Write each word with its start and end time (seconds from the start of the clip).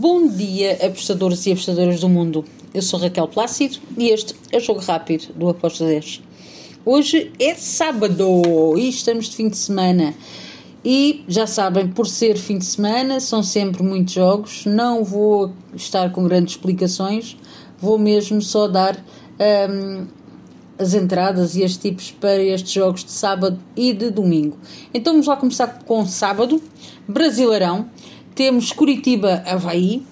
Bom 0.00 0.26
dia, 0.26 0.78
apostadores 0.82 1.44
e 1.44 1.52
apostadoras 1.52 2.00
do 2.00 2.08
mundo. 2.08 2.42
Eu 2.72 2.80
sou 2.80 2.98
Raquel 2.98 3.28
Plácido 3.28 3.76
e 3.98 4.08
este 4.08 4.34
é 4.50 4.56
o 4.56 4.60
Jogo 4.60 4.80
Rápido 4.80 5.30
do 5.34 5.50
Aposta 5.50 5.84
10. 5.84 6.22
Hoje 6.86 7.30
é 7.38 7.54
sábado 7.54 8.24
e 8.78 8.88
estamos 8.88 9.28
de 9.28 9.36
fim 9.36 9.50
de 9.50 9.58
semana. 9.58 10.14
E 10.82 11.22
já 11.28 11.46
sabem, 11.46 11.86
por 11.86 12.06
ser 12.06 12.38
fim 12.38 12.56
de 12.56 12.64
semana, 12.64 13.20
são 13.20 13.42
sempre 13.42 13.82
muitos 13.82 14.14
jogos. 14.14 14.64
Não 14.64 15.04
vou 15.04 15.52
estar 15.74 16.10
com 16.12 16.24
grandes 16.24 16.54
explicações, 16.54 17.36
vou 17.78 17.98
mesmo 17.98 18.40
só 18.40 18.66
dar 18.68 18.96
um, 19.68 20.06
as 20.78 20.94
entradas 20.94 21.56
e 21.56 21.62
as 21.62 21.76
tipos 21.76 22.10
para 22.10 22.42
estes 22.42 22.72
jogos 22.72 23.04
de 23.04 23.12
sábado 23.12 23.60
e 23.76 23.92
de 23.92 24.10
domingo. 24.10 24.56
Então 24.94 25.12
vamos 25.12 25.26
lá 25.26 25.36
começar 25.36 25.82
com 25.84 26.06
sábado, 26.06 26.58
Brasileirão. 27.06 27.86
Temos 28.34 28.72
Curitiba 28.72 29.42
Havaí. 29.46 30.02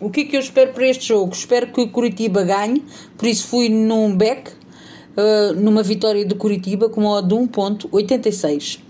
O 0.00 0.10
que 0.10 0.20
é 0.20 0.24
que 0.24 0.36
eu 0.36 0.40
espero 0.40 0.72
para 0.72 0.86
este 0.86 1.08
jogo? 1.08 1.32
Espero 1.32 1.68
que 1.68 1.80
o 1.80 1.88
Curitiba 1.88 2.42
ganhe, 2.42 2.82
por 3.16 3.26
isso 3.26 3.46
fui 3.46 3.68
num 3.68 4.14
back, 4.14 4.50
uh, 4.50 5.54
numa 5.54 5.82
vitória 5.82 6.24
de 6.24 6.34
Curitiba 6.34 6.88
com 6.88 7.02
uma 7.02 7.22
de 7.22 7.34
1.86. 7.34 8.80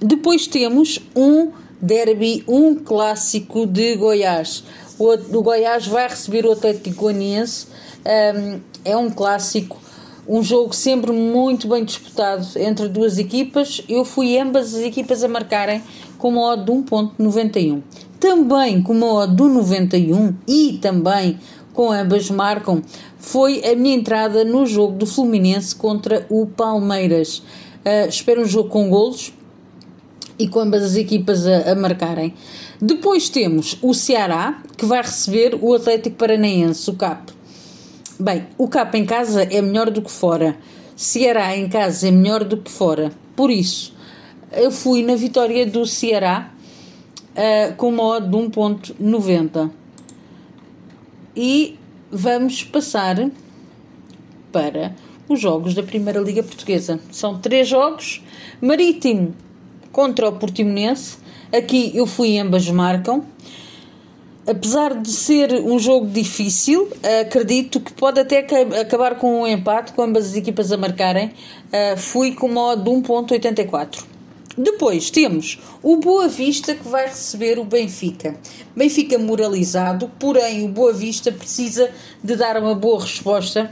Depois 0.00 0.46
temos 0.46 1.00
um 1.16 1.50
derby, 1.80 2.44
um 2.46 2.74
clássico 2.74 3.66
de 3.66 3.96
Goiás. 3.96 4.62
O, 4.98 5.12
o 5.12 5.42
Goiás 5.42 5.86
vai 5.86 6.08
receber 6.08 6.46
o 6.46 6.52
Atlético 6.52 7.02
Goianiense. 7.02 7.66
Um, 8.04 8.60
é 8.84 8.96
um 8.96 9.10
clássico, 9.10 9.78
um 10.28 10.42
jogo 10.42 10.74
sempre 10.74 11.12
muito 11.12 11.68
bem 11.68 11.84
disputado 11.84 12.46
entre 12.56 12.88
duas 12.88 13.18
equipas. 13.18 13.82
Eu 13.88 14.04
fui 14.04 14.38
ambas 14.38 14.74
as 14.74 14.80
equipas 14.80 15.22
a 15.22 15.28
marcarem 15.28 15.82
com 16.18 16.28
uma 16.30 16.52
odd 16.52 16.64
de 16.64 16.72
1.91. 16.72 17.82
Também 18.18 18.82
com 18.82 18.92
uma 18.92 19.12
odd 19.12 19.36
de 19.36 19.42
91 19.42 20.34
e 20.48 20.78
também 20.80 21.38
com 21.76 21.92
ambas 21.92 22.30
marcam, 22.30 22.82
foi 23.18 23.62
a 23.62 23.76
minha 23.76 23.94
entrada 23.94 24.42
no 24.44 24.64
jogo 24.64 24.96
do 24.96 25.04
Fluminense 25.04 25.74
contra 25.74 26.26
o 26.30 26.46
Palmeiras. 26.46 27.38
Uh, 27.84 28.08
espero 28.08 28.40
um 28.40 28.46
jogo 28.46 28.70
com 28.70 28.88
golos 28.88 29.32
e 30.38 30.48
com 30.48 30.60
ambas 30.60 30.82
as 30.82 30.96
equipas 30.96 31.46
a, 31.46 31.72
a, 31.72 31.74
marcarem. 31.74 32.32
Depois 32.80 33.28
temos 33.28 33.78
o 33.82 33.92
Ceará, 33.92 34.62
que 34.76 34.86
vai 34.86 35.02
receber 35.02 35.58
o 35.60 35.74
Atlético 35.74 36.16
Paranaense, 36.16 36.88
o 36.88 36.94
CAP. 36.94 37.32
Bem, 38.18 38.46
o 38.56 38.66
CAP 38.66 38.94
em 38.96 39.04
casa 39.04 39.42
é 39.42 39.60
melhor 39.60 39.90
do 39.90 40.00
que 40.00 40.10
fora. 40.10 40.56
Ceará 40.96 41.54
em 41.54 41.68
casa 41.68 42.08
é 42.08 42.10
melhor 42.10 42.44
do 42.44 42.56
que 42.56 42.70
fora. 42.70 43.12
Por 43.34 43.50
isso, 43.50 43.94
eu 44.52 44.70
fui 44.70 45.02
na 45.02 45.14
vitória 45.14 45.66
do 45.66 45.84
Ceará 45.84 46.50
uh, 47.32 47.74
com 47.76 47.90
uma 47.90 48.02
odd 48.02 48.26
de 48.26 48.34
1.90. 48.34 49.70
E 51.36 51.78
vamos 52.10 52.64
passar 52.64 53.16
para 54.50 54.94
os 55.28 55.38
jogos 55.38 55.74
da 55.74 55.82
Primeira 55.82 56.18
Liga 56.18 56.42
Portuguesa. 56.42 56.98
São 57.10 57.38
três 57.38 57.68
jogos. 57.68 58.22
Marítimo 58.62 59.34
contra 59.92 60.26
o 60.26 60.32
Portimonense. 60.32 61.18
Aqui 61.52 61.92
eu 61.94 62.06
fui 62.06 62.38
ambas 62.38 62.66
marcam. 62.70 63.26
Apesar 64.46 64.94
de 64.94 65.10
ser 65.10 65.52
um 65.54 65.76
jogo 65.76 66.06
difícil, 66.06 66.88
acredito 67.20 67.80
que 67.80 67.92
pode 67.92 68.20
até 68.20 68.46
acabar 68.80 69.16
com 69.16 69.42
um 69.42 69.46
empate, 69.46 69.92
com 69.92 70.02
ambas 70.02 70.26
as 70.26 70.36
equipas 70.36 70.70
a 70.70 70.76
marcarem. 70.76 71.32
Uh, 71.66 71.96
fui 71.96 72.32
com 72.32 72.46
uma 72.46 72.72
odd 72.72 72.84
de 72.84 72.90
1.84. 72.90 74.04
Depois 74.56 75.10
temos 75.10 75.58
o 75.82 75.96
Boa 75.96 76.28
Vista 76.28 76.74
que 76.74 76.88
vai 76.88 77.06
receber 77.08 77.58
o 77.58 77.64
Benfica. 77.64 78.36
Benfica 78.74 79.18
moralizado, 79.18 80.10
porém 80.18 80.64
o 80.64 80.68
Boa 80.68 80.92
Vista 80.92 81.30
precisa 81.32 81.90
de 82.22 82.36
dar 82.36 82.56
uma 82.56 82.74
boa 82.74 83.02
resposta 83.02 83.70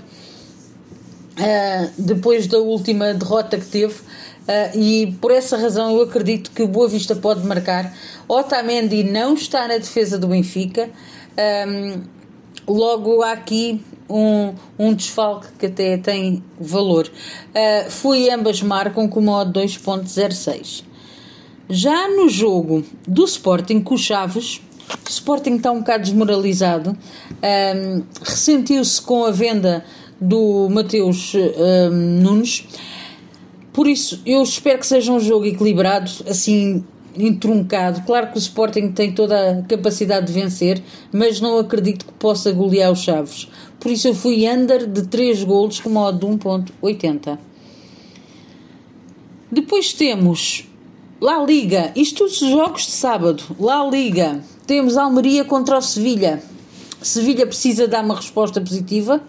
uh, 1.38 1.90
depois 1.98 2.46
da 2.46 2.58
última 2.58 3.14
derrota 3.14 3.58
que 3.58 3.66
teve. 3.66 3.95
Uh, 3.95 4.78
e 4.78 5.17
por 5.20 5.30
essa 5.30 5.56
razão 5.56 5.96
eu 5.96 6.02
acredito 6.02 6.50
que 6.50 6.62
o 6.62 6.68
Boa 6.68 6.89
Vista 6.89 7.17
pode 7.17 7.46
marcar. 7.46 7.95
Otamendi 8.28 9.02
não 9.02 9.34
está 9.34 9.67
na 9.67 9.78
defesa 9.78 10.18
do 10.18 10.28
Benfica. 10.28 10.90
Um, 11.67 12.02
logo 12.67 13.23
há 13.23 13.33
aqui 13.33 13.83
um, 14.08 14.55
um 14.78 14.94
desfalque 14.94 15.48
que 15.58 15.67
até 15.67 15.96
tem 15.96 16.42
valor. 16.61 17.08
Uh, 17.08 17.90
fui 17.90 18.30
ambas 18.30 18.62
marcam 18.62 19.08
com 19.08 19.20
modo 19.20 19.61
2.06. 19.61 20.84
Já 21.68 22.08
no 22.08 22.28
jogo 22.28 22.84
do 23.08 23.24
Sporting 23.24 23.80
com 23.80 23.94
o 23.94 23.98
Chaves, 23.98 24.61
o 25.06 25.08
Sporting 25.08 25.56
está 25.56 25.73
um 25.73 25.78
bocado 25.78 26.05
desmoralizado. 26.05 26.90
Um, 26.90 28.02
ressentiu-se 28.23 29.00
com 29.00 29.24
a 29.24 29.30
venda 29.30 29.84
do 30.20 30.69
Mateus 30.70 31.35
um, 31.35 32.20
Nunes 32.20 32.67
por 33.75 33.89
isso, 33.89 34.23
eu 34.25 34.41
espero 34.41 34.79
que 34.79 34.86
seja 34.86 35.11
um 35.11 35.19
jogo 35.19 35.47
equilibrado, 35.47 36.08
assim, 36.29 36.85
entruncado. 37.17 38.02
Claro 38.07 38.30
que 38.30 38.36
o 38.36 38.39
Sporting 38.39 38.92
tem 38.92 39.11
toda 39.11 39.51
a 39.51 39.63
capacidade 39.63 40.29
de 40.29 40.33
vencer, 40.33 40.80
mas 41.13 41.41
não 41.41 41.58
acredito 41.58 42.07
que 42.07 42.13
possa 42.13 42.53
golear 42.53 42.92
os 42.92 43.01
Chaves. 43.01 43.48
Por 43.80 43.91
isso, 43.91 44.07
eu 44.07 44.14
fui 44.14 44.48
under 44.48 44.86
de 44.86 45.08
3 45.08 45.42
golos 45.42 45.80
com 45.80 45.91
modo 45.91 46.20
de 46.20 46.24
1.80. 46.24 47.36
Depois 49.51 49.92
temos 49.92 50.69
La 51.20 51.42
Liga, 51.42 51.91
isto 51.97 52.27
os 52.27 52.39
jogos 52.39 52.86
de 52.86 52.92
sábado. 52.92 53.42
La 53.58 53.85
Liga, 53.85 54.41
temos 54.69 54.97
Almeria 54.97 55.45
contra 55.45 55.79
o 55.79 55.83
Sevilha. 55.83 56.41
Sevilha 57.03 57.45
precisa 57.45 57.89
dar 57.89 58.05
uma 58.05 58.14
resposta 58.14 58.61
positiva. 58.61 59.20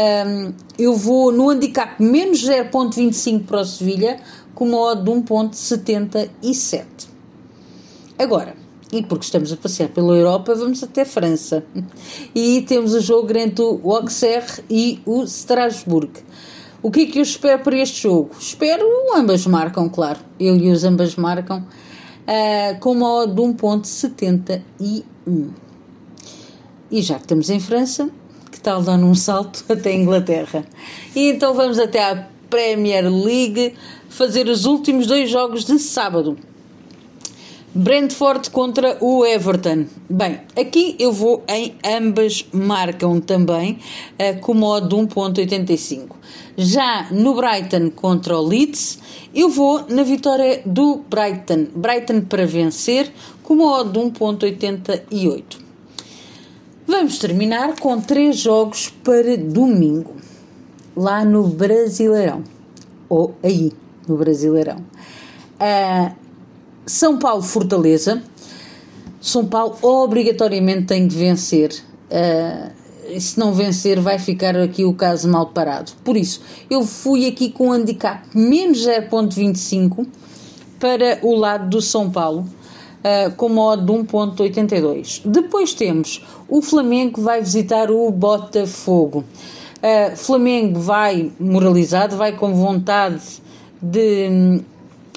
Um, 0.00 0.54
eu 0.78 0.96
vou 0.96 1.30
no 1.30 1.50
handicap 1.50 2.02
menos 2.02 2.42
0.25 2.42 3.44
para 3.44 3.60
o 3.60 3.64
Sevilha 3.66 4.18
com 4.54 4.66
uma 4.66 4.78
odd 4.78 5.04
de 5.04 5.10
1.77. 5.10 6.86
Agora, 8.18 8.56
e 8.90 9.02
porque 9.02 9.24
estamos 9.24 9.52
a 9.52 9.56
passear 9.56 9.90
pela 9.90 10.16
Europa, 10.16 10.54
vamos 10.54 10.82
até 10.82 11.04
França. 11.04 11.62
E 12.34 12.62
temos 12.62 12.94
o 12.94 13.00
jogo 13.00 13.36
entre 13.36 13.62
o 13.62 13.94
Auxerre 13.94 14.64
e 14.70 15.00
o 15.04 15.22
Strasbourg. 15.24 16.10
O 16.82 16.90
que 16.90 17.00
é 17.00 17.06
que 17.06 17.18
eu 17.18 17.22
espero 17.22 17.62
para 17.62 17.76
este 17.76 18.04
jogo? 18.04 18.30
Espero 18.38 18.86
ambas 19.14 19.46
marcam, 19.46 19.86
claro. 19.88 20.20
Eu 20.38 20.56
e 20.56 20.70
os 20.70 20.82
ambas 20.82 21.14
marcam 21.14 21.60
uh, 21.60 22.80
com 22.80 22.92
uma 22.92 23.22
odd 23.22 23.34
de 23.34 23.42
1.71. 23.42 25.50
E 26.90 27.02
já 27.02 27.16
que 27.16 27.22
estamos 27.22 27.50
em 27.50 27.60
França, 27.60 28.10
que 28.60 28.62
tal 28.62 28.82
dar 28.82 28.98
um 28.98 29.14
salto 29.14 29.64
até 29.70 29.90
a 29.90 29.94
Inglaterra? 29.94 30.64
E 31.16 31.30
então 31.30 31.54
vamos 31.54 31.78
até 31.78 32.04
à 32.04 32.26
Premier 32.50 33.10
League 33.10 33.74
fazer 34.10 34.46
os 34.48 34.66
últimos 34.66 35.06
dois 35.06 35.30
jogos 35.30 35.64
de 35.64 35.78
sábado. 35.78 36.36
Brentford 37.72 38.50
contra 38.50 38.98
o 39.00 39.24
Everton. 39.24 39.86
Bem, 40.10 40.40
aqui 40.54 40.94
eu 40.98 41.10
vou 41.10 41.42
em 41.48 41.74
ambas 41.84 42.44
marcam 42.52 43.20
também 43.20 43.78
uh, 44.18 44.38
com 44.40 44.52
modo 44.52 44.88
de 44.88 45.14
1.85. 45.14 46.08
Já 46.58 47.06
no 47.10 47.34
Brighton 47.34 47.90
contra 47.90 48.36
o 48.36 48.46
Leeds, 48.46 48.98
eu 49.34 49.48
vou 49.48 49.86
na 49.88 50.02
vitória 50.02 50.60
do 50.66 51.02
Brighton. 51.08 51.68
Brighton 51.74 52.22
para 52.22 52.44
vencer 52.44 53.10
com 53.42 53.54
modo 53.54 53.92
de 53.92 53.98
1.88. 54.18 55.59
Vamos 57.00 57.18
terminar 57.18 57.80
com 57.80 57.98
três 57.98 58.36
jogos 58.36 58.90
para 59.02 59.34
domingo, 59.34 60.16
lá 60.94 61.24
no 61.24 61.44
Brasileirão, 61.44 62.44
ou 63.08 63.34
aí 63.42 63.72
no 64.06 64.18
Brasileirão. 64.18 64.84
Uh, 65.56 66.14
São 66.84 67.18
Paulo 67.18 67.42
Fortaleza. 67.42 68.22
São 69.18 69.46
Paulo 69.46 69.78
obrigatoriamente 69.80 70.88
tem 70.88 71.08
de 71.08 71.16
vencer. 71.16 71.72
Uh, 72.10 73.18
se 73.18 73.38
não 73.38 73.54
vencer, 73.54 73.98
vai 73.98 74.18
ficar 74.18 74.54
aqui 74.54 74.84
o 74.84 74.92
caso 74.92 75.26
mal 75.26 75.46
parado. 75.46 75.92
Por 76.04 76.18
isso, 76.18 76.42
eu 76.68 76.82
fui 76.84 77.26
aqui 77.26 77.50
com 77.50 77.68
um 77.68 77.72
handicap 77.72 78.28
menos 78.34 78.86
0,25 78.86 80.06
para 80.78 81.18
o 81.22 81.34
lado 81.34 81.70
do 81.70 81.80
São 81.80 82.10
Paulo 82.10 82.46
uh, 83.00 83.34
com 83.36 83.48
modo 83.48 83.84
de 83.84 83.92
1.82. 83.92 85.22
Depois 85.24 85.74
temos 85.74 86.24
o 86.48 86.62
Flamengo 86.62 87.14
que 87.14 87.20
vai 87.20 87.40
visitar 87.40 87.90
o 87.90 88.08
Botafogo. 88.10 89.24
Uh, 89.78 90.16
Flamengo 90.16 90.78
vai 90.78 91.32
moralizado, 91.38 92.16
vai 92.16 92.32
com 92.32 92.54
vontade 92.54 93.20
de, 93.80 94.60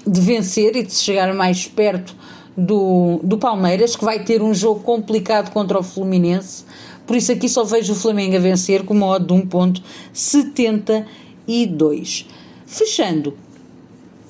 de 0.06 0.22
vencer 0.22 0.76
e 0.76 0.84
de 0.84 0.94
chegar 0.94 1.34
mais 1.34 1.68
perto 1.68 2.16
do, 2.56 3.20
do 3.24 3.38
Palmeiras, 3.38 3.96
que 3.96 4.06
vai 4.06 4.24
ter 4.24 4.42
um 4.42 4.54
jogo 4.54 4.82
complicado 4.82 5.52
contra 5.52 5.80
o 5.80 5.84
Fluminense. 5.84 6.66
Por 7.06 7.18
isso 7.18 7.32
aqui 7.32 7.50
só 7.50 7.66
vejo 7.66 7.94
o 7.94 7.96
Flamengo 7.96 8.38
a 8.38 8.40
vencer 8.40 8.86
com 8.86 8.94
modo 8.94 9.26
de 9.26 9.34
1.72. 9.34 12.26
Fechando 12.66 13.34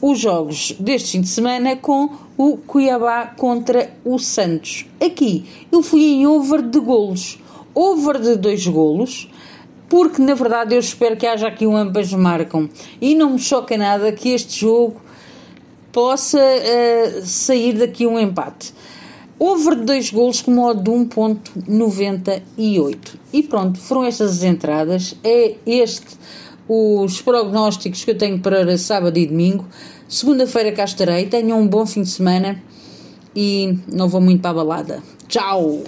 os 0.04 0.20
jogos 0.20 0.76
deste 0.78 1.14
fim 1.14 1.22
de 1.22 1.30
semana 1.30 1.78
com 1.78 2.10
o 2.38 2.58
Cuiabá 2.58 3.26
contra 3.26 3.90
o 4.04 4.20
Santos. 4.20 4.86
Aqui 5.00 5.46
eu 5.72 5.82
fui 5.82 6.04
em 6.04 6.28
over 6.28 6.62
de 6.62 6.78
golos, 6.78 7.40
over 7.74 8.20
de 8.20 8.36
dois 8.36 8.68
golos, 8.68 9.32
porque 9.88 10.22
na 10.22 10.34
verdade 10.34 10.76
eu 10.76 10.80
espero 10.82 11.16
que 11.16 11.26
haja 11.26 11.48
aqui 11.48 11.66
um 11.66 11.78
ambas 11.78 12.12
marcam 12.12 12.70
e 13.00 13.16
não 13.16 13.30
me 13.30 13.40
choca 13.40 13.78
nada 13.78 14.12
que 14.12 14.32
este 14.32 14.60
jogo 14.60 15.02
possa 15.90 16.38
uh, 16.38 17.26
sair 17.26 17.72
daqui 17.72 18.06
um 18.06 18.20
empate. 18.20 18.74
Over 19.40 19.78
de 19.78 19.86
dois 19.86 20.12
golos 20.12 20.42
com 20.42 20.52
modo 20.52 20.84
de 20.84 20.92
1.98. 20.92 22.98
E 23.32 23.42
pronto, 23.42 23.80
foram 23.80 24.04
estas 24.04 24.32
as 24.32 24.44
entradas. 24.44 25.16
É 25.24 25.56
este 25.66 26.08
os 26.68 27.22
prognósticos 27.22 28.04
que 28.04 28.12
eu 28.12 28.18
tenho 28.18 28.40
para 28.40 28.78
sábado 28.78 29.18
e 29.18 29.26
domingo. 29.26 29.66
Segunda-feira 30.08 30.72
cá 30.72 30.84
estarei. 30.84 31.26
Tenham 31.26 31.60
um 31.60 31.68
bom 31.68 31.86
fim 31.86 32.04
de 32.04 32.10
semana 32.10 32.62
e 33.36 33.78
não 33.88 34.08
vou 34.08 34.22
muito 34.22 34.42
para 34.42 34.52
a 34.52 34.54
balada. 34.54 35.04
Tchau! 35.28 35.84